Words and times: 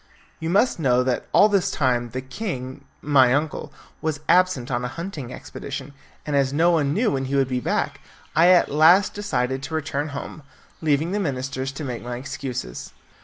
You 0.39 0.49
must 0.49 0.79
know 0.79 1.03
that 1.03 1.27
all 1.31 1.47
this 1.47 1.69
time 1.69 2.09
the 2.09 2.21
king, 2.23 2.85
my 3.03 3.35
uncle, 3.35 3.71
was 4.01 4.19
absent 4.27 4.71
on 4.71 4.83
a 4.83 4.87
hunting 4.87 5.31
expedition, 5.31 5.93
and 6.25 6.35
as 6.35 6.51
no 6.51 6.71
one 6.71 6.91
knew 6.91 7.11
when 7.11 7.25
he 7.25 7.35
would 7.35 7.47
be 7.49 7.59
back, 7.59 8.01
I 8.35 8.47
at 8.47 8.71
last 8.71 9.13
decided 9.13 9.61
to 9.61 9.75
return 9.75 10.07
home, 10.07 10.41
leaving 10.81 11.11
the 11.11 11.19
ministers 11.19 11.71
to 11.73 11.83
make 11.83 12.01
my 12.01 12.17
excuses. 12.17 12.93